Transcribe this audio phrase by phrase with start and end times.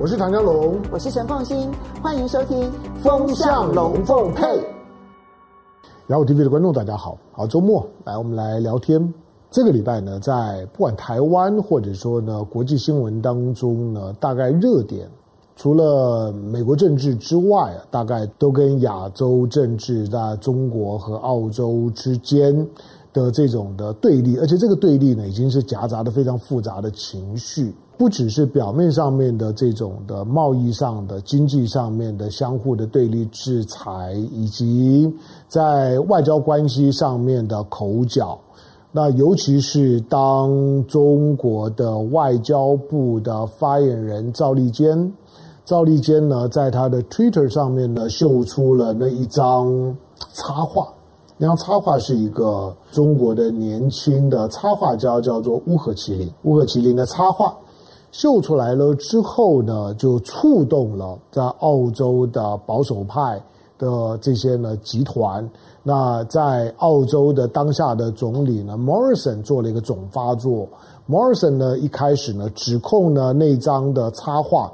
[0.00, 1.68] 我是唐江龙，我是陈凤新，
[2.00, 2.56] 欢迎收听
[3.02, 4.44] 《风向龙凤配》。
[6.06, 9.12] 雅虎 TV 的观众，大家好，好周末，来我们来聊天。
[9.50, 15.10] 这个礼拜呢，在不管台湾或者说呢国际新闻当中呢，大概热点
[15.56, 22.64] 除了美国政治之外，大概都跟亚洲政治在中国和澳洲之间
[23.12, 27.74] 的这种的对立，而且这个对立呢，已经是夹杂的非常复杂的情绪。
[27.96, 35.12] 不只是表面上面的这种的贸易上的、经济上面的相互的对立制裁，以及
[35.48, 38.38] 在外交关系上面的口角。
[38.92, 45.12] 那尤其是当中国的外交部的发言人赵立坚，
[45.64, 49.96] 赵立坚呢，在他的 Twitter 上面呢，秀出了那一张
[50.34, 50.86] 插画。
[51.40, 56.28] 那张插画是一个中国的年轻的插画家，叫做乌合麒麟。
[56.42, 57.56] 乌合麒麟的插画。
[58.10, 63.40] 秀出来了之后呢，就触动了在澳洲的保守派
[63.78, 65.48] 的这些呢集团。
[65.82, 70.66] 那在澳洲的当下的总理呢，Morrison 做了一个总发作。
[71.08, 74.72] Morrison 呢一开始呢指控呢那张的插画，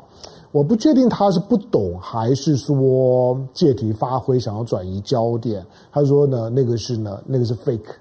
[0.55, 5.67] 我不确定他是不懂还是说借题发挥，想要转移焦点。
[5.91, 7.97] 他说呢那个是呢那个是 fake，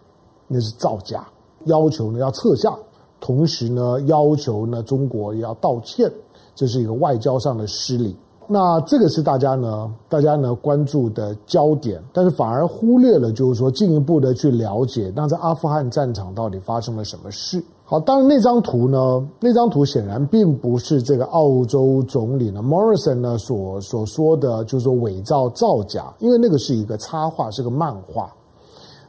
[0.47, 1.27] 那是造假，
[1.65, 2.71] 要求呢要撤下。
[3.19, 6.11] 同时呢，要求呢中国也要道歉，
[6.53, 8.15] 这是一个外交上的失礼。
[8.47, 17.63] 那这个是大家呢，大家呢关注的焦点，但是反而忽略了，就是说进一步的去了解，那在阿富汗战场到底发生了什么事。
[17.85, 28.33] 好，当然那张图呢，那张图显然并不是这个澳洲总理呢，Morrison 呢所所说的，就是说伪造造假，因为那个是一个插画，是个漫画。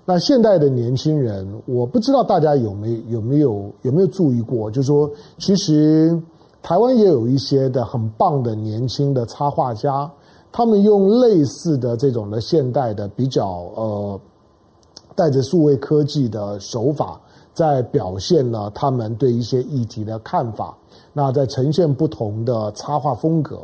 [0.07, 6.21] 那现代的年轻人，我不知道大家有没有有没有有没有注意过，就是说，其实
[6.65, 10.11] 台湾也有一些的很棒的年轻的插画家，
[10.51, 14.19] 他们用类似的这种的现代的比较呃
[15.15, 17.21] 带着数位科技的手法，
[17.53, 20.75] 在表现了他们对一些议题的看法。
[21.13, 23.61] 那在呈现不同的插画风格，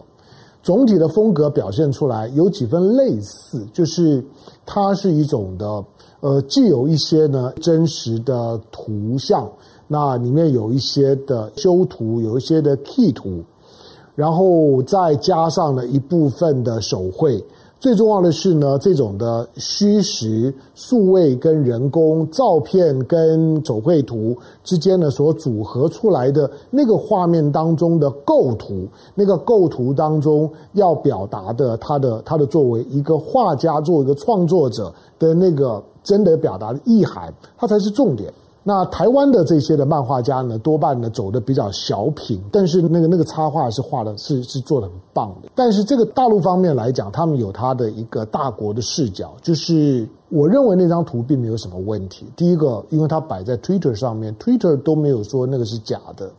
[0.62, 4.22] 总体的风格表现出来有几分类似，就是
[4.66, 5.82] 它是一种的。
[6.20, 9.50] 呃，既有一些呢真实的图像，
[9.92, 13.42] 那里面有一些的修图，有一些的 key 图，
[14.14, 17.44] 然后再加上了一部分的手绘。
[17.80, 28.86] 最重要的是呢，这种的虚实、数位跟人工照片跟手绘图之间呢，所组合出来的那个画面当中的构图，
[29.16, 35.82] 那个构图当中要表达的，他的他的作为一个画家，作为一个创作者的那个。
[36.02, 38.32] 真的表达的意涵，它才是重点。
[38.72, 45.48] 那台湾的这些的漫画家呢，多半呢走的比较小品，但是那个那个插画是画的是是做的很棒的。
[45.56, 52.26] 但是这个大陆方面来讲，他们有他的一个大国的视角，就是我认为那张图并没有什么问题。
[52.36, 56.30] 第一个，因为它摆在 Twitter 上面，Twitter 都没有说那个是假的。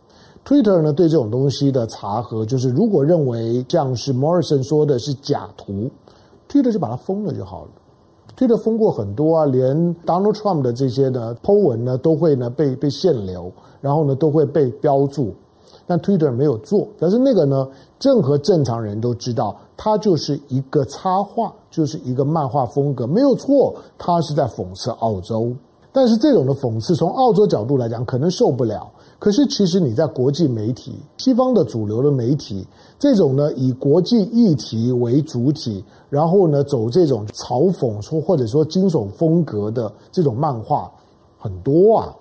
[0.46, 5.92] Twitter 呢对这种东西的查核，就是如果认为像是 Morrison 说的是假图
[6.50, 7.72] ，Twitter 就把它封了就好了。
[8.42, 15.32] 推特封过很多啊，连 Donald Trump 的这些呢 po 文呢都会呢被被限流，然后呢都会被标注，
[15.86, 16.88] 但 Twitter 没有做。
[16.98, 17.68] 但是那个呢，
[18.02, 25.54] 任何正常人都知道，它就是一个插画，就是一个漫画风格，没有错，它是在讽刺澳洲。
[25.92, 28.90] 但是这种的讽刺，从澳洲角度来讲，可能受不了。
[29.22, 32.68] 可是，其实你在国际媒体、西方的主流的媒体，
[32.98, 40.92] 这种呢以国际议题为主体，然后呢走这种嘲讽说或者说惊悚风格的这种漫画
[41.38, 42.16] 很多啊。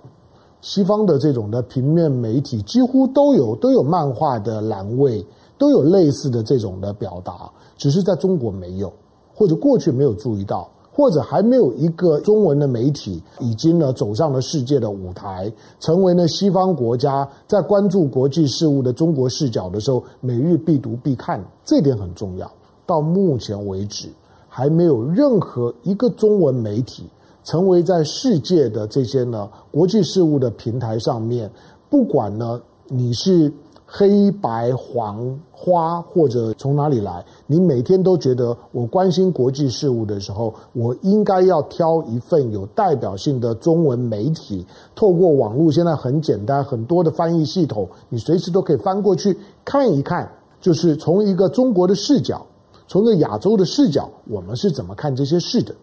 [0.60, 5.24] 西方的这种的平面媒体几乎都有都有漫画的栏位，
[5.56, 8.92] 都有类似的这种的表达，只是在中国没有，
[9.34, 10.68] 或者过去没有注意到。
[11.00, 22.52] 或者还没有一个中文的媒体已经呢走上了世界的舞台，成为了西方国家在关注国际事务的中国视角的时候，每日必读必看，这点很重要。
[22.84, 24.10] 到目前为止，
[24.46, 27.04] 还没有任何一个中文媒体
[27.44, 31.50] 成为在世界的这些呢国际事务的平台上面，
[31.88, 33.50] 不管呢你是。
[33.92, 37.24] 黑白黄花或者从哪里来？
[37.48, 44.64] 你每天都觉得我关心国际事务的时候，我应该要挑一份有代表性的中文媒体，
[44.94, 52.46] 透过网络，现在很简单，很多的翻译系统，你随时都可以翻过去看一看，就是从一个中国的视角，
[52.86, 55.74] 从一个亚洲的视角，我们是怎么看这些事的。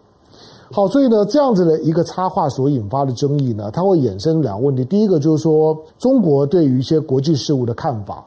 [0.72, 4.84] 好，所以呢，这样子的一个插画所引发的争议呢，它会衍生两个问题。
[4.84, 8.26] 第一个就是说，中国对于一些国际事务的看法，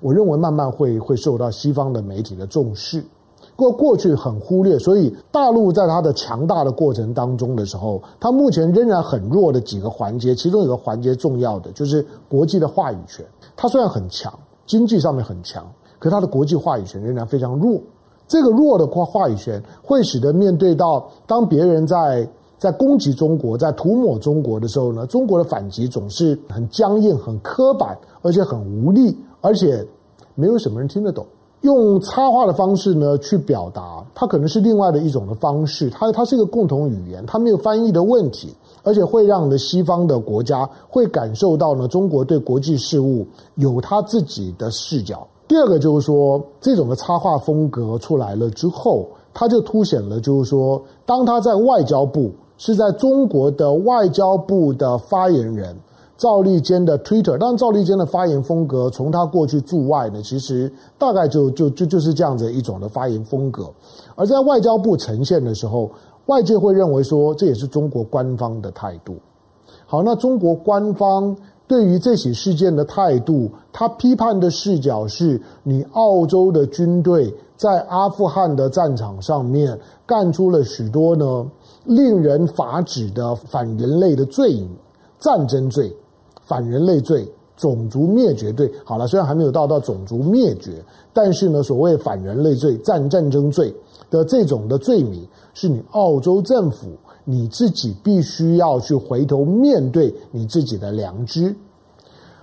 [0.00, 3.02] 我认为慢慢会会受到西方的媒体的重视。
[3.56, 13.24] 过过去很忽略，所以大陆在它的强大的过程当中的时候，它目前仍然很弱的几个环节，其中有个环节重要的就是国际的话语权。
[13.56, 14.32] 它虽然很强，
[14.66, 15.66] 经济上面很强，
[15.98, 17.80] 可它的国际话语权仍然非常弱。
[18.28, 22.28] 这个弱的话话语权会使得面对到当别人在
[22.58, 29.84] 在攻击中国、在涂抹中国的时候呢，中国的反击总是很僵硬、很刻板，而且很无力，而且
[30.34, 31.26] 没有什么人听得懂。
[31.62, 38.54] 用插画的方式呢去表达，它可能是另外的一种的方式，它它是一个共同语言，它没有翻译的问题，
[38.84, 43.26] 而且会让的西方的国家会感受到呢中国对国际事务
[43.56, 45.26] 有它自己的视角。
[45.48, 55.74] 第二个就是说，这种的插画风格出来了之后，它就凸显了就是说，当他在外交部是在中国的外交部的发言人。
[56.18, 60.68] 赵立坚的 Twitter，当然赵立坚的发言风格，从他过去驻外呢，其实
[60.98, 63.70] 大概就就就就是这样子一种的发言风格。
[64.16, 65.88] 而在外交部呈现的时候，
[66.26, 69.14] 外界会认为说，这也是中国官方的态度。
[69.86, 71.36] 好，那中国官方
[71.68, 81.46] 对于这起事件的态度，他批判的视角是你澳洲的军队在阿富汗的战场上面干出了许多呢
[81.84, 84.66] 令人发指的反人类的罪
[85.20, 85.94] 战争罪。
[86.46, 90.82] 反人类罪、种族灭绝罪，好了，虽然还没有到到种族灭绝，
[91.12, 93.70] 但是呢，所谓反人类罪、战战争罪
[94.08, 96.92] 的这种的罪名，是你澳洲政府
[97.30, 101.54] 你自己必须要去回头面对你自己的良知。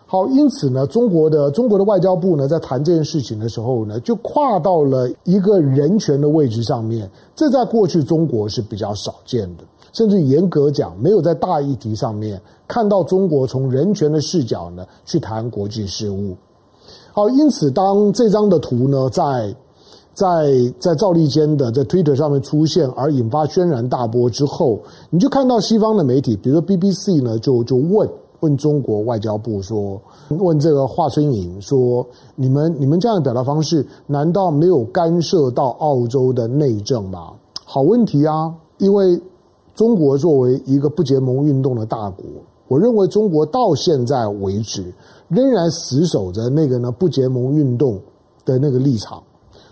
[0.05, 9.63] 好，因此呢，中国的中国的外交部呢，在谈这件事情的时候呢，就跨到了一个人权的位置上面，这在过去中国是比较少见的。
[9.91, 16.35] 甚至严格讲，没有在大议题上面看到中国从人权的视角呢去谈国际事务。
[17.11, 19.55] 好，因此当这张的图呢在
[20.15, 24.79] 在在赵立坚的在 Twitter 上面出现，而引发轩然大波之后，
[25.11, 28.09] 你就看到西方的媒体，比如说 BBC 呢，就就问
[28.39, 32.03] 问中国外交部说，问这个华春莹说，
[32.35, 37.33] 你们你们这样的表达方式，难道没有干涉到澳洲的内政吗？
[37.63, 39.21] 好问题啊，因为。
[39.75, 42.23] 中国作为一个不结盟运动的大国，
[42.69, 44.81] 我认为中国到现在为止
[45.27, 47.99] 仍然死守着那个呢不结盟运动
[48.45, 49.21] 的那个立场，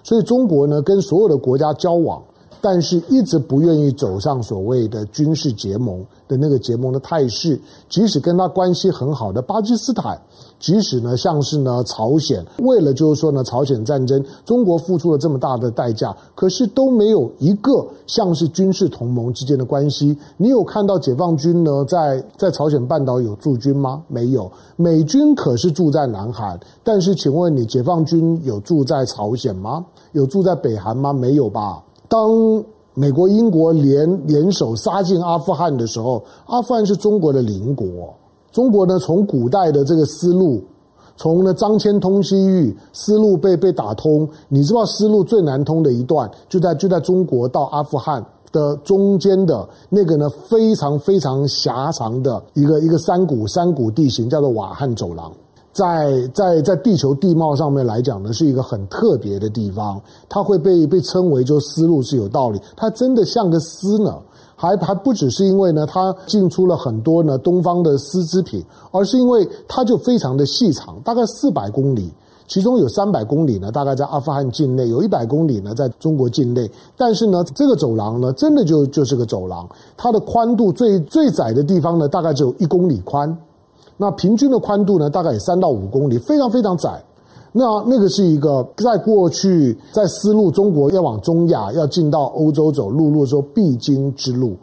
[0.03, 2.21] 所以中国呢跟所有的国家交往，
[2.65, 10.17] 但是一直不愿意走上所谓的军事结盟的那个结盟的态势，即使跟他关系很好的巴基斯坦。
[10.61, 20.17] 即使呢，像是呢，朝鲜为了就是说呢，朝鲜战争，中国付出了这么大的代价，可是都没有一个像是军事同盟之间的关系。
[20.37, 24.01] 你有看到解放军呢，在 在朝鲜半岛有驻军吗？
[24.07, 24.49] 没有。
[24.77, 29.85] 美军可是驻在南韩，但是请问你，解放军有驻在朝鲜吗？
[30.13, 31.11] 有驻在北韩吗？
[31.11, 31.83] 没有吧。
[32.13, 32.63] 当
[32.93, 38.13] 美国、英国联联手杀进阿富汗的时候，阿富汗是中国的邻国。
[38.51, 40.61] 中国呢，从古代的这个丝路，
[41.17, 44.29] 从呢张骞通西域，丝路被被打通。
[44.47, 55.33] 你知道丝路最难通的一段，就在就在中国到阿富汗的中间的那个呢，非常非常狭长的一个一个山谷山谷地形，叫做瓦罕走廊。
[55.73, 59.99] 在在在地球地貌上面来讲呢，是一个很特别的地方。
[60.29, 64.15] 它会被被称为就丝路是有道理，它真的像个丝呢。
[64.55, 72.09] 还还不只是因为呢，它进出了很多呢东方的丝织品，而是因为它就非常的细长，大概四百公里，
[72.47, 76.69] 其中有三百公里呢，大概在阿富汗境内，有一百公里呢在中国境内。
[76.95, 79.67] 但是呢，这个走廊呢，真的就就是个走廊，
[79.97, 83.35] 它的宽度最最窄的地方呢，大概只有一公里宽，
[84.03, 87.01] 那平均的宽度呢，大概有三到五公里，非常非常窄。
[87.53, 94.57] 那那个是一个在过去在丝路中国要往中亚要进到欧洲走陆路的时候必经之路，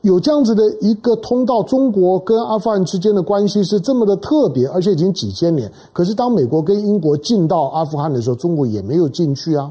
[0.00, 1.62] 有这样子的一个通道。
[1.64, 5.70] 中国跟阿富汗之间的关系是这么的特别，而且已经几千年。
[5.92, 9.70] 可是当美国跟英国进到阿富汗的时候，中国也没有进去啊。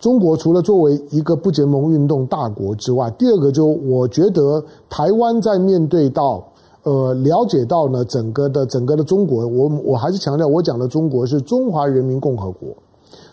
[0.00, 6.42] 中国除了作为一个不结盟运动大国之外，第二个就我觉得台湾在面对到。
[6.84, 12.68] 呃，了解到呢，整个的整个的中国，我我还是强调，我讲的中国是中华人民共和国。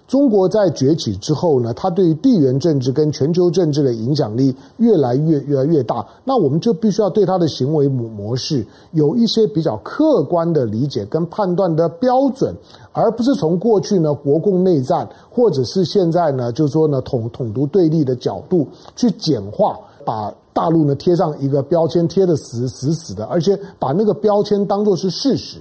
[0.08, 6.06] 中国在崛起之后呢，它对于地缘政治跟全球政治的影响力越来越越来越大。
[6.24, 12.54] 那我们就必须要对它的行为模模式有一些比较客观的理解跟判断的标准，
[12.92, 20.34] 而不是从过去呢国共内战，或者是现在呢就是说呢统统独对立的角度去简化把。
[20.56, 25.60] 大陆呢，贴上一个标签，贴得死死死的，而且把那个标签当作是事实。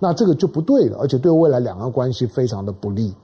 [0.00, 3.14] 那这个就不对了，而且对未来两岸关系非常的不利。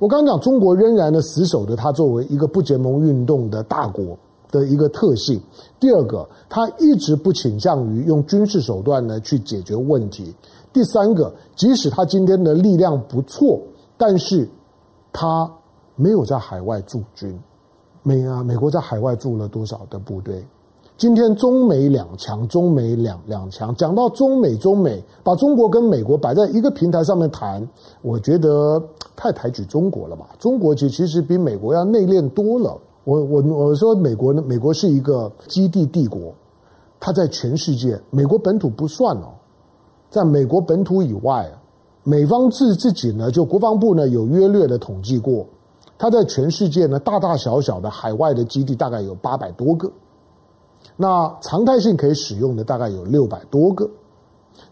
[0.00, 4.18] 我刚刚讲，中国仍然的死守着它作为一个不结盟运动的大国
[4.50, 5.40] 的一个特性。
[5.78, 10.34] 第二个，它一直不倾向于用军事手段呢去解决问题。
[10.72, 13.60] 第三个，即使它今天的力量不错，
[13.96, 14.48] 但是
[15.12, 15.48] 它
[15.94, 17.40] 没有在海外驻军。
[18.02, 20.44] 美啊，美国在海外驻了多少的部队？
[20.96, 27.66] 今天中美两强，中美两两强，讲到中美，中美把中国跟美国摆在一个平台上面谈，
[28.02, 28.82] 我觉得
[29.16, 30.28] 太抬举中国了吧？
[30.38, 32.78] 中国其其实比美国要内敛多了。
[33.04, 36.34] 我我我说美国呢，美国是一个基地帝国，
[36.98, 39.32] 它在全世界，美国本土不算哦，
[40.10, 41.50] 在美国本土以外，
[42.02, 45.46] 美方自自己呢，就国防部呢有约略的统计过，
[46.00, 49.92] 它在全世界呢大大小小的海外的基地大概有八百多个。
[50.96, 53.86] 那常态性可以使用的大概有六百多个，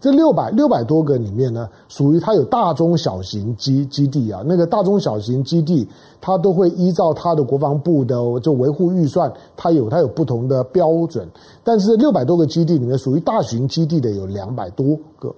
[0.00, 4.42] 这六百六百多个里面呢，属于它有大中小型基基地啊。
[4.46, 5.86] 那个大中小型基地，
[6.18, 11.28] 它都会依照它的国防部的就维护预算，它有它有不同的标准。
[11.62, 15.34] 但是六百多个基地里面，属于大型基地的有两百多个。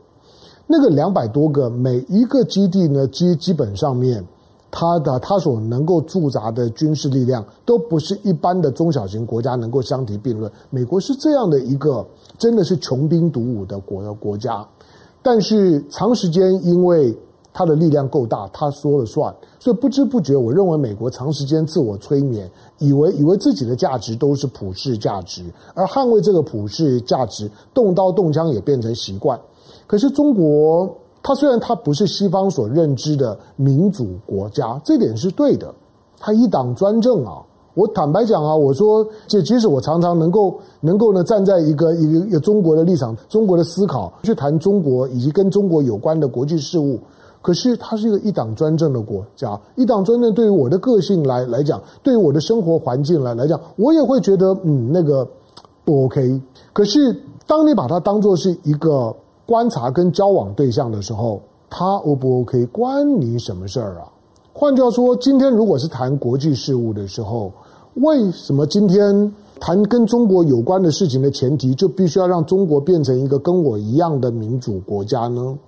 [0.68, 4.24] 那个两百多个，每一个基地呢，基基本上面。
[4.70, 10.50] 它的它所能够驻扎的军事力量都不是一般的中小型国家能够相提并论。
[10.70, 12.06] 美国是这样的一个
[12.38, 14.64] 真的是穷兵黩武的国国家，
[15.22, 17.12] 但是长时间因为
[17.52, 22.48] 它的力量够大，它说了算，所以不知不觉，我认为美国长时间自我催眠，
[22.78, 25.42] 以为以为自己的价值都是普世价值，
[25.74, 29.36] 而捍卫这个普世价值，动刀动枪也变成习惯。
[29.88, 30.88] 可是中国。
[31.22, 35.72] 它虽然它不是西方所认知的民主国家，这点是对的。
[36.18, 37.42] 它一党专政啊！
[37.74, 46.98] 我坦白讲啊，我说，这即使我常常能够能够呢站在一个一个一个中国的立场、中国的思考去谈中国以及跟中国有关的国际事务，
[47.40, 49.58] 可是它是一个一党专政的国家。
[49.76, 55.26] 一党专政对于我的个性来来讲，对于我的生活环境来来讲，我也会觉得嗯那个
[55.84, 56.40] 不 OK。
[56.72, 59.14] 可是当你把它当作是一个。
[59.50, 62.64] 观察跟交往对象的时候，他 O 不 OK？
[62.66, 64.06] 关你什么事儿啊？
[64.52, 67.50] 换句话说，今天如果是谈国际事务的时候，
[67.94, 75.58] 为什么今天谈跟中国有关的事情的前提，就必须要让中国变成一个跟我一样的民主国家呢？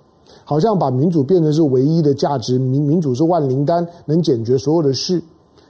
[0.45, 5.21] 好像把民主变成是唯一的价值，民民主是万灵丹，能解决所有的事。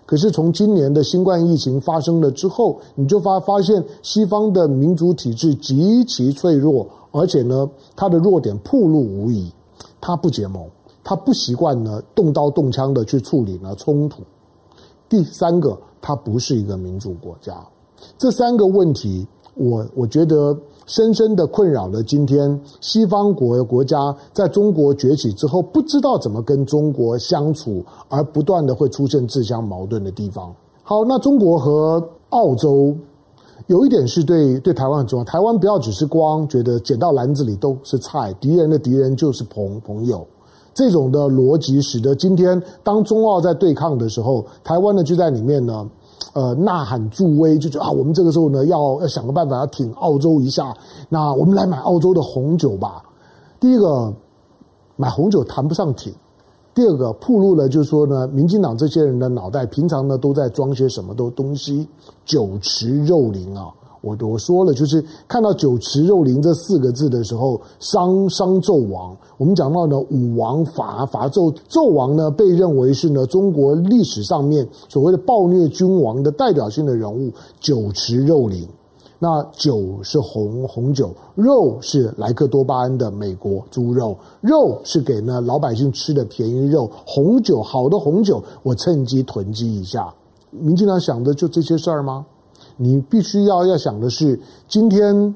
[0.05, 6.87] 可是从今年的新冠疫情发生了之后，你就发发现西方的民主体制极其脆弱。
[7.11, 9.51] 而且呢，他的弱点暴露无遗，
[10.01, 10.67] 他不结盟，
[11.03, 14.23] 他不习惯呢动刀动枪的去处理呢冲突。
[15.07, 17.55] 第三个，他不是一个民主国家。
[18.17, 30.53] 这三个问题，我我觉得深深的困扰了今天西方国国家在中国崛起之后，不知道怎么跟中国相处，而不断的会出现自相矛盾的地方。
[30.83, 32.95] 好，那中国和澳洲。
[33.67, 40.27] 有一点是对对台湾很重要，台湾不要只是光觉得捡到篮子里都是菜，敌人的敌人就是朋朋友，
[40.73, 45.89] 这种的逻辑使得今天当中澳在对抗的时候，台湾呢就在里面呢，
[46.33, 50.75] 呃呐喊助威，就觉得啊我们这个时候呢要要想个办法要挺澳洲一下，
[51.09, 53.03] 那我们来买澳洲的红酒吧。
[53.59, 54.13] 第一个
[54.95, 56.13] 买红酒谈不上挺。
[56.75, 61.87] 第二个铺路了，就是说呢，民进党这些人的脑袋平常呢都在装些什么都东西，
[62.25, 63.67] 酒池肉林啊！
[64.03, 77.31] 我我说了，就是看到酒池肉林这四个字的时候，商商纣王，我们讲到呢武王伐伐纣，纣王呢被认为是呢中国历史上面所谓的暴虐君王的代表性的人物，
[77.61, 78.67] 酒池肉林。
[79.19, 90.13] 那酒是红红酒，肉是莱克多巴胺的美国猪肉，肉是给呢老百姓吃的便宜肉，红酒好的红酒，我趁机囤积一下。
[90.51, 92.25] 民进党想的就这些事儿吗？
[92.77, 95.35] 你必须要要想的是，今天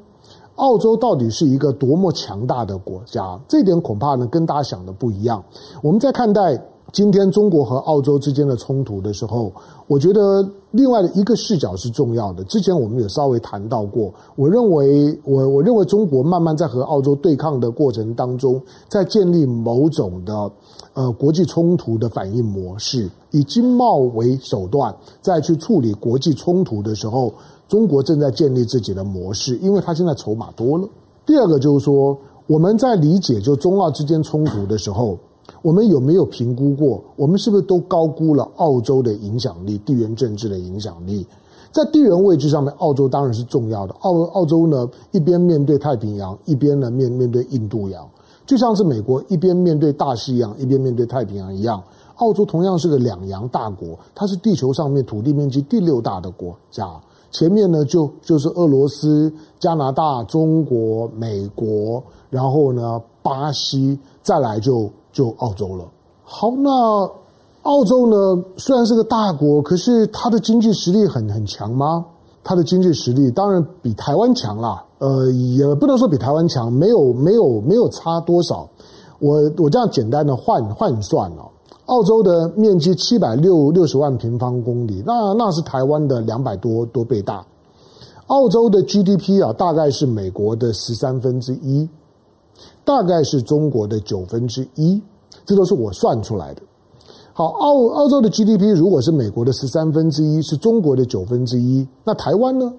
[0.56, 3.40] 澳洲到底是一个多么强大的国家？
[3.48, 5.44] 这点恐怕呢跟大家想的不一样。
[5.82, 6.62] 我们在看待。
[6.94, 9.52] 今天中国和澳洲之间的冲突的时候，
[9.88, 12.44] 我觉得另外的一个视角是重要的。
[12.46, 20.50] 之前我们也稍微谈到过，我认为我我认为中国慢慢在和澳洲对抗的过程当中，在建立某种的
[20.94, 27.34] 呃国际冲突的反应模式，以经贸为手段再去处理国际冲突的时候，
[27.68, 30.88] 中国正在建立自己的模式，因为它现在筹码多了。
[31.26, 32.18] 第二个就是说，
[32.48, 35.18] 我们在理解就中澳之间冲突的时候。
[35.62, 37.04] 我们有没有评估过？
[37.16, 41.26] 我们是不是都高估了澳洲的影响力、地缘政治的影响力？
[41.72, 43.94] 在地缘位置上面，澳洲当然是重要的。
[44.00, 48.08] 澳澳洲呢，一边面对太平洋，一边呢面面对印度洋。
[48.46, 51.84] 就像是美国一边面对大西洋，一边面对太平洋一样，
[52.16, 56.90] 澳洲同样是个两洋大国，它是地球上面土地面积第六大的国家。
[57.30, 65.84] 前面呢就就是俄罗斯、加拿大、中国、美国，然后呢巴西，再来就就澳洲了。
[66.24, 66.70] 好，那
[67.64, 72.06] 澳洲呢虽然是个大国，可是它的经济实力很很强吗？
[72.44, 74.84] 它的经济实力当然比台湾强啦。
[75.00, 78.70] 呃，也不能说比台湾强，没有没有没有差多少。
[79.18, 81.50] 我我这样简单的换换算哦，
[81.88, 87.44] 澳洲的面积七百六六十万平方公里，那那是台湾的两百多多倍大。
[88.28, 91.90] 澳洲的 GDP 啊，大概是美国的十三分之一，
[92.88, 95.02] 大概是中国的九分之一，
[95.46, 96.62] 这都是我算出来的。
[97.34, 102.74] 好，澳澳洲的 GDP 如果是美国的十三分之一，是中国的九分之一，那台湾呢？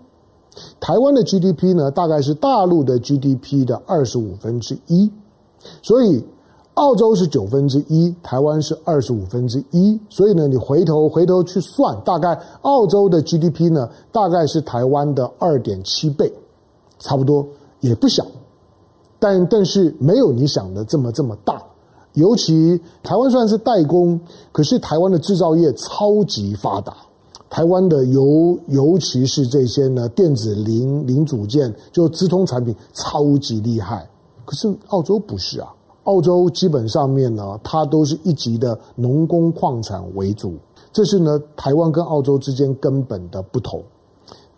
[0.81, 5.11] 台湾的 GDP 呢，大概是大陆的 GDP 的二十五分之一，
[5.83, 6.25] 所以
[6.73, 16.33] 澳洲是九分之一，台湾是二十五分之一，所以呢，你回头回头去算，大概澳洲的 GDP 呢，大概是台湾的二点七倍，
[16.99, 17.47] 差不多
[17.81, 18.27] 也不小，
[19.19, 21.63] 但但是没有你想的这么这么大，
[22.15, 24.19] 尤其台湾虽然是代工，
[24.53, 26.97] 可是台湾的制造业超级发达。
[27.51, 34.07] 台湾的尤尤其是这些呢，电子零零组件就资通产品超级厉害，
[34.45, 35.73] 可是澳洲不是啊，
[36.05, 40.57] 澳洲基本上面呢，它都是一级的农工矿产为主，
[40.93, 43.83] 这是呢台湾跟澳洲之间根本的不同。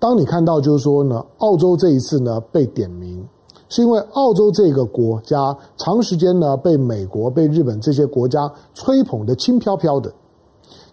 [0.01, 3.25] 当你看到就是说呢，澳洲这一次呢被点名，
[3.71, 10.13] 是因为澳洲这个国家长时间呢被美国、被日本这些国家吹捧的轻飘飘的。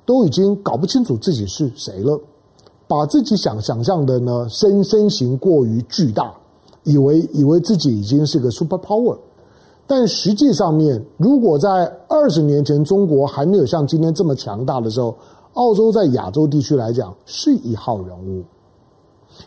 [0.06, 2.18] 都已经搞不清楚自己是谁了，
[2.88, 6.34] 把自己想想象的呢身身形过于巨大，
[6.86, 9.18] 以为以为自己已经是个 super power，
[9.86, 15.14] 但实际上面，如果在二十年前中国还没有像今天这么强大的时候，
[15.56, 18.46] 澳洲在亚洲地区来讲是一号人物。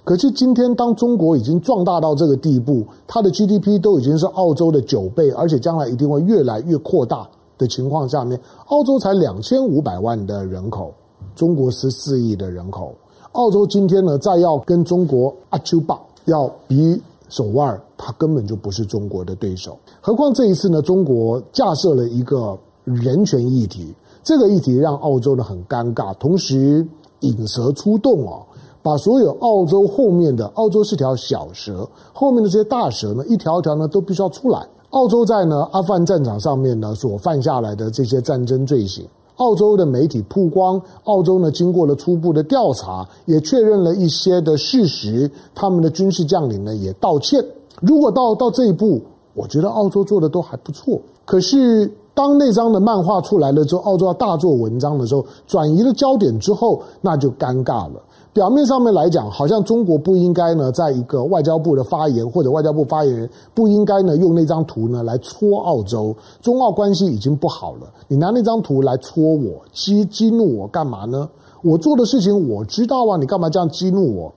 [0.05, 7.29] 可是今天当中国已经壮大到这个地步，它的 GDP 都已经是澳洲的九倍，而且将来一定会越来越扩大。
[7.59, 10.95] 的情况下面，澳洲才两千五百万的人口，
[11.37, 12.95] 中国十四亿的人口，
[13.33, 16.99] 澳洲今天呢再要跟中国阿丘巴要比
[17.29, 19.77] 手腕，他根本就不是中国的对手。
[20.01, 26.87] 何况这一次呢，中国架设了一个人权议题，这个议题让澳洲呢很尴尬，同时
[27.21, 28.41] 引蛇出洞啊，
[28.83, 34.67] 把所有澳洲后面的澳洲是条小蛇，后面的这些大蛇呢，一条一条呢都必须要出来。
[34.91, 47.45] 澳洲在呢阿富汗战场上面呢所犯下来的这些战争罪行，澳洲的媒体曝光，澳洲呢经过了初步的调查，也确认了一些的事实，他们的军事将领呢也道歉。
[47.81, 49.01] 如果到到这一步，
[49.35, 51.01] 我觉得澳洲做的都还不错。
[51.25, 58.03] 可是当那张的漫画出来了之后，澳洲要大做文章的时候，转移了焦点之后，那就尴尬了。
[58.33, 71.29] 表面上面来讲，好像中国不应该呢，在一个外交部的发言或者外交部发言人不应该呢用那张图呢来戳澳洲，中澳关系已经不好了，你拿那张图来戳我，激激怒我干嘛呢？
[71.63, 74.33] 我做的事情我知道啊，你干嘛这样激怒我？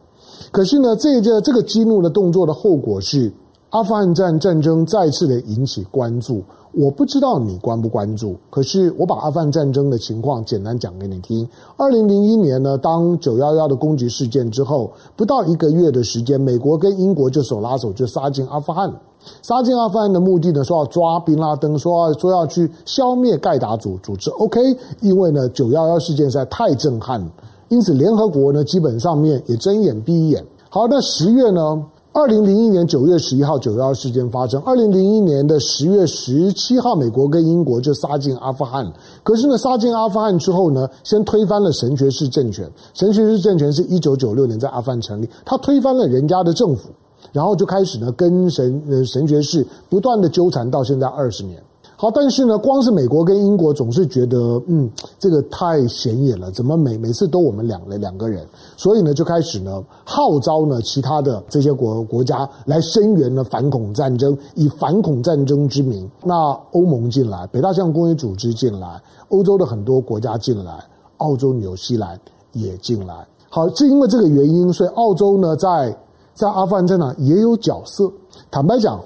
[0.52, 3.32] 可是呢，这个这个激怒的动作的后果是，
[3.74, 6.44] 阿富汗战战争再次的引起关注。
[6.74, 11.48] 我不知道你关不关注，可是我把阿富汗战争的情况简单讲给你听。
[11.76, 18.94] 二零零一年呢，当九幺幺的攻击事件之后，不到一个月的时间，美国跟英国就手拉手就杀进阿富汗。
[19.42, 24.30] 杀进阿富汗的目的呢，说要抓宾拉登，说要说要去消灭盖达组组织。
[24.30, 24.62] OK，
[25.02, 27.28] 因为呢九幺幺事件实在太震撼，
[27.70, 30.46] 因此联合国呢基本上面也睁眼闭眼。
[30.70, 31.84] 好，那十月呢？
[32.16, 34.62] 二零零一年九月十一号，九幺幺事件发生。
[34.62, 38.86] 二零零一年的十月十七号，美国跟英国就杀进阿富汗。
[39.24, 42.70] 可是呢，杀进阿富汗之后呢，先推翻了神学士政权。
[42.94, 46.90] 神学士政权是一九九六年在阿富汗成立，他推翻了人家的政府，
[47.32, 51.60] 然后就开始呢跟神呃神学士不断的纠缠，到现在二十年。
[52.04, 58.46] 好，但是呢，光是美国跟英国总是觉得，嗯，这个太显眼了，怎么每每次都我们两个两个人？
[58.76, 70.84] 所以呢，就开始呢号召呢其他的这些国国家来声援呢反恐战争，以反恐战争之名，那欧盟进来，北大西洋公约组织进来，欧洲的很多国家进来，
[71.20, 72.20] 澳洲、纽西兰
[72.52, 73.16] 也进来。
[73.48, 75.98] 好，是因为这个原因，所以澳洲呢在
[76.34, 78.12] 在阿富汗战场也有角色。
[78.52, 79.00] 坦白讲，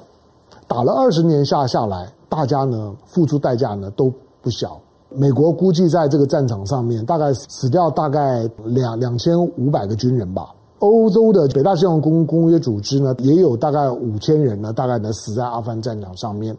[0.68, 2.12] 打了二十年下下来。
[2.30, 4.78] 大家呢付出代价呢都不小，
[5.10, 10.54] 美国估计在这个战场上面大概死掉大概两两千五百个军人吧。
[10.80, 16.56] 欧洲的北大西洋公公约组织呢也有大概五千人呢，大概呢死在阿富汗战场上面。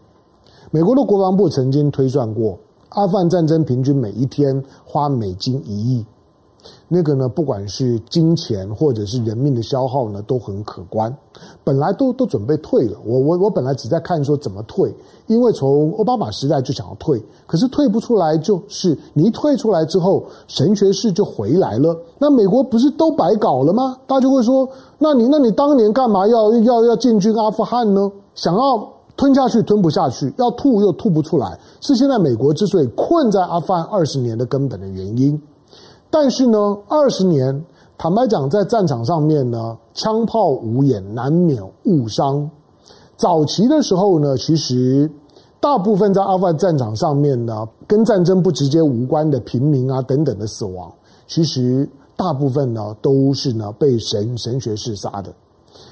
[0.71, 6.07] 美国的国防部曾经推算过，阿富汗战争平均每一天花美金一亿。
[6.89, 11.15] 那个呢，不管是金钱或者是人命的消耗呢，都很可观。
[11.63, 14.93] 本来都都准备退了，我我我本来只在看说怎么退，
[15.27, 21.97] 因为从奥巴马时代就想要退，可是退不出来，就是你一退出来之后，神学士就回来了。
[22.19, 23.97] 那美国不是都白搞了吗？
[24.07, 24.69] 大家就会说，
[24.99, 28.11] 那你那你当年干嘛要要要进军阿富汗呢？
[28.35, 35.41] 想要吞下去吞不下去，要吐又吐不出来，是现在美国之所以困在阿富汗二十年的根本的原因。
[36.11, 37.65] 但是呢，二十年，
[37.97, 42.51] 坦白讲，在战场上面呢，枪炮无眼，难免误伤。
[43.17, 45.11] 早期的时候呢，其实
[45.61, 50.93] 大部分在阿富汗战场上面呢，跟战争不直接无关的平民啊等等的死亡，
[51.27, 55.33] 其实大部分呢都是呢被神神学士杀的。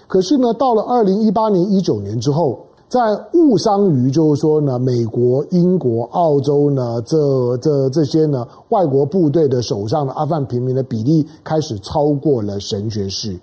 [0.06, 2.65] 可是呢，到了二零一八年、一九年之后。
[2.88, 3.00] 在
[3.32, 13.36] 误伤于，就是说呢，美国、英国、澳洲呢，这这这些呢，外国部队的手上的阿富汗平民的比例开始超过了神学士，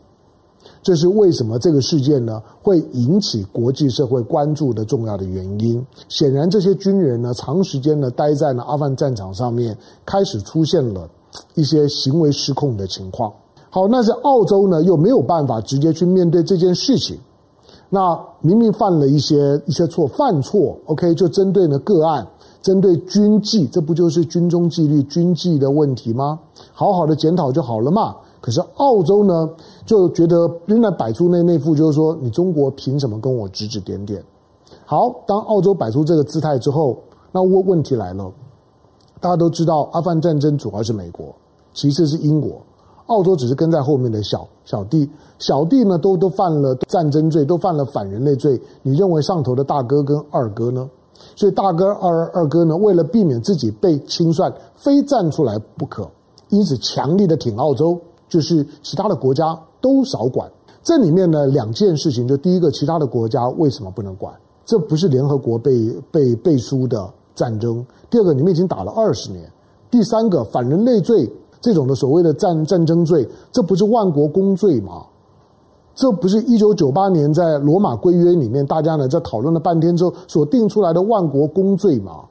[0.81, 5.85] 这是为什么这个事件呢会引起国际社会关注的重要的原因。
[6.07, 11.05] 显然，这些军人呢，长时间呢待在了阿富汗战场上面，开始出现了
[11.55, 13.29] 一些行为失控的情况。
[13.69, 17.17] 好，那是澳洲呢又没有办法直接去面对这件事情。
[17.93, 22.27] 那明明犯了一些一些错，犯错，OK，就针对呢个案，
[22.59, 26.39] 针对军纪，这不就是军中纪律、军纪的问题吗？
[26.73, 28.15] 好好的检讨就好了嘛。
[28.41, 29.47] 可是澳洲呢，
[29.85, 34.23] 就觉得仍然摆出那那副，就是说你中国凭什么跟我指指点点？
[34.85, 36.97] 好，当澳洲摆出这个姿态之后，
[37.31, 38.31] 那问问题来了，
[39.21, 41.27] 大家都知道，阿富汗战争主要是美国，
[41.75, 42.59] 其次是英国。
[43.07, 48.59] 澳洲只是跟在后面的小小弟，小弟呢都都犯了战争罪，都犯了反人类罪。
[48.81, 50.89] 你认为上头的大哥跟二哥呢？
[51.35, 56.09] 所以大哥二二哥呢，为了避免自己被清算，非站出来不可，
[56.49, 60.49] 因此强力的挺澳洲，就是其他的国家都少管。
[60.81, 64.33] 这里面呢两件事情，就第一个，其他的国家为什么不能管？
[64.65, 67.85] 这不是联合国被被背书的战争。
[68.09, 69.49] 第二个，你们已经打了二十年。
[69.91, 71.29] 第三个，反人类罪。
[71.63, 75.05] 这种的所谓的战战争罪，这不是万国公罪吗？
[75.95, 82.25] 这不是一九九八年在罗马规约里面大家呢在讨论了半天之后所定出来的万国公罪吗？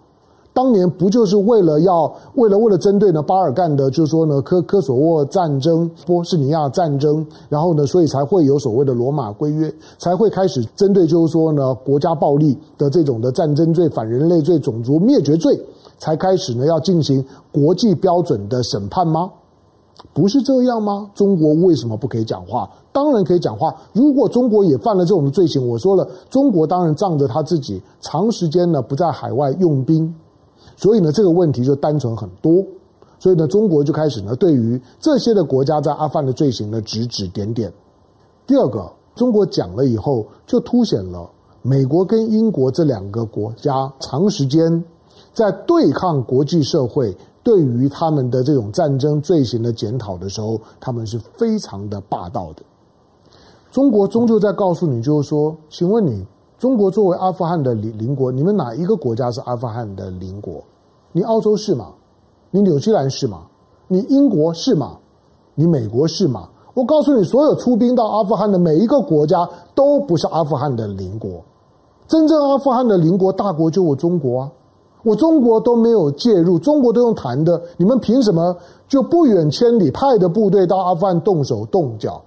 [0.54, 15.58] 当年不就是为了要为了为了针对呢巴尔干的，就是说呢科科索沃战争、波斯尼亚战争，然后呢，所以才会有所谓的罗马规约，才会开始针对就是说呢国家暴力的这种的战争罪、反人类罪、种族灭绝罪。
[15.98, 19.30] 才开始呢，要进行国际标准的审判吗？
[20.12, 21.08] 不是这样吗？
[21.14, 22.68] 中国为什么不可以讲话？
[22.90, 23.72] 当然可以讲话。
[23.92, 30.12] 如果中国也犯了这种罪行，我说了，中国当然仗着他自己长时间呢不在海外用兵，
[30.76, 32.64] 所以呢这个问题就单纯很多。
[33.18, 37.72] 所以呢，中国就开始呢对于这些的国家在阿富汗的罪行呢指指点点。
[38.46, 41.30] 第二个，中国讲了以后，就凸显了
[41.62, 44.82] 美国跟英国这两个国家长时间。
[45.32, 52.62] 在对抗国际社会对于他们的这种战争罪行的检讨的时候，他们是非常的霸道的。
[53.70, 56.26] 中国终究在告诉你，就是说，请问你，
[56.62, 60.62] 中国作为阿富汗的邻邻国，你们哪一个国家是阿富汗的邻国？
[61.10, 61.86] 你澳洲是吗？
[62.52, 63.40] 你纽西兰是吗？
[63.88, 64.96] 你英国是吗？
[65.56, 66.48] 你美国是吗？
[66.74, 69.44] 我告诉你，所有出兵到阿富汗的每一个国家
[69.74, 71.42] 都不是阿富汗的邻国。
[72.06, 74.52] 真正阿富汗的邻国大国就我中国啊。
[75.02, 82.22] 我中国都没有介入，中国都用谈的，你们凭什么就不远千里派的部队到阿富汗动手动脚？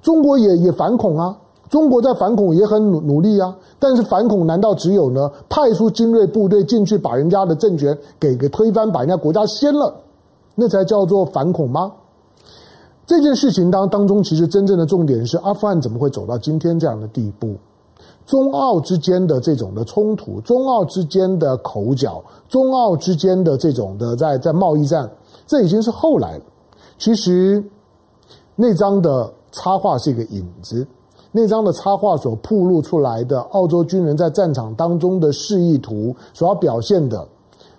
[0.00, 1.36] 中国也也反恐啊，
[1.70, 9.94] 中国在反恐也很努努力啊，但是反恐难道只有呢派出精锐部队进去把人家的政权给给推翻，把人家国家掀了，
[10.56, 11.92] 那才叫做反恐吗？
[13.06, 17.54] 这件事情当当中，其实真正的重点是阿富汗怎么会走到今天这样的地步？
[18.26, 25.10] 中澳之间的这种的冲突，中澳之间的口角，中澳之间的这种的在在贸易战，
[25.46, 26.44] 这已经是后来了。
[26.98, 27.62] 其实
[28.54, 30.86] 那张的插画是一个影子，
[31.32, 37.26] 那张的插画所曝露出来的澳洲军人在战场当中的示意图，所要表现的，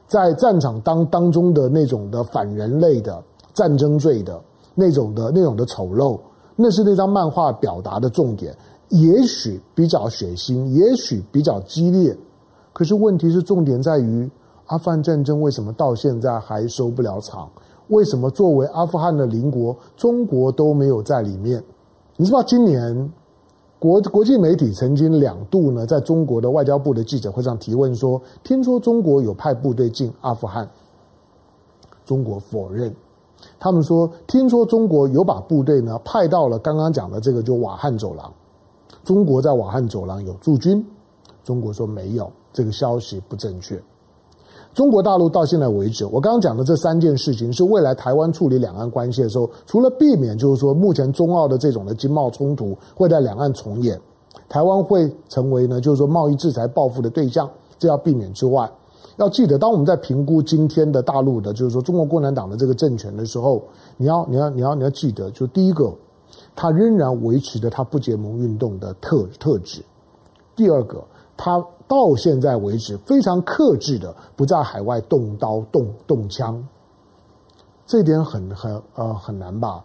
[0.07, 3.21] 在战场当当中的那种的反人类的
[3.53, 4.39] 战争罪的
[4.73, 6.17] 那种的那种的丑陋，
[6.55, 8.55] 那是那张漫画表达的重点。
[8.89, 12.15] 也许比较血腥，也许比较激烈，
[12.73, 14.29] 可是问题是重点在于
[14.65, 17.49] 阿富汗战争为什么到现在还收不了场？
[17.87, 21.61] 为什么作为阿富汗的邻国，中国都没有在里面？
[22.15, 23.11] 你知道今年
[23.81, 30.69] 国国际媒体曾经两度呢，在中国的外交部的记者会上提问说：“听说中国有派部队进阿富汗？”
[32.05, 32.95] 中国否认。
[33.57, 38.31] 他们说：“听说中国有把部队呢派到了刚刚讲的这个就瓦罕走廊。
[39.03, 40.85] 中国在瓦罕走廊有驻军。”
[41.43, 43.81] 中国说没有，这个消息不正确。
[44.73, 53.99] 中国大陆到现在为止，我刚刚讲的这三件事情，是未来台湾处理两岸关系的时候，除了避免就是说目前中澳的这种的经贸冲突会在两岸重演，
[54.47, 58.71] 台湾会成为呢就是说贸易制裁报复的对象，这要避免之外，
[59.17, 63.61] 要记得当我们在评估今天的大陆的，就是说中国共产党的这个政权的时候，
[63.97, 65.93] 你要你要你要你要记得，就第一个，
[66.55, 69.81] 它仍然维持着它不结盟运动的特特质，
[70.55, 71.03] 第二个。
[71.37, 76.65] 他到现在为止非常克制的不在海外动刀动动枪，
[77.85, 79.83] 这点很很呃很难吧？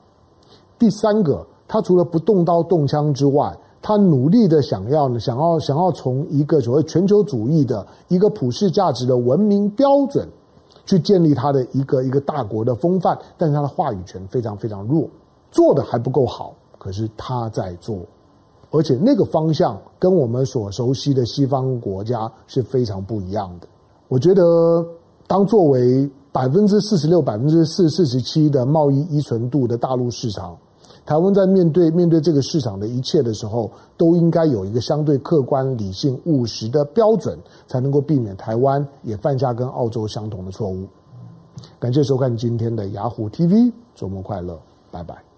[0.78, 10.28] 第三个，他除了不动刀动枪之外，他努力的想要呢，想要想要从一个所谓全球主义的一个普世价值的文明标准，
[10.84, 15.08] 去建立他的一个一个大国的风范，但是他的话语权非常非常弱，
[15.50, 17.98] 做的还不够好，可是他在做。
[18.70, 23.66] 而且那个方向跟我们所熟悉的西方国家是非常不一样的。
[24.08, 24.84] 我觉得，
[25.26, 30.56] 当作为百分之四十六、百分之四四十七的贸易依存度的大陆市场，
[31.04, 40.86] 台湾在面对面对这个市场的一切的时候，都应该有一个相对客观、理性、务实的标准，才能够避免台湾也犯下跟澳洲相同的错误。
[41.78, 44.58] 感谢收看今天的雅虎 TV，周末快乐，
[44.90, 45.35] 拜拜。